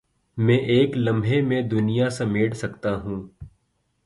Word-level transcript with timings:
میں 0.37 0.57
ایک 0.67 0.97
لمحے 0.97 1.41
میں 1.41 1.61
دنیا 1.61 2.09
سمیٹ 2.09 2.55
سکتا 2.55 2.95
ہوں 2.95 3.21